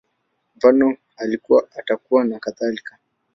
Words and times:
Mfano, 0.55 0.97
Alikuwa, 1.17 1.67
Atakuwa, 1.75 2.23
nakadhalika 2.25 2.97